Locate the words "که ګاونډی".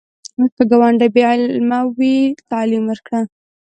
0.55-1.09